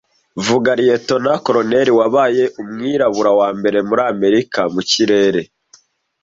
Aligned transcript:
Vuga 0.45 0.71
Liyetona 0.79 1.31
Koloneli 1.45 1.91
wabaye 1.99 2.43
umwirabura 2.61 3.31
wa 3.39 3.49
mbere 3.57 3.77
muri 3.87 4.01
Amerika 4.13 4.59
mu 4.73 4.81
kirere 4.89 5.41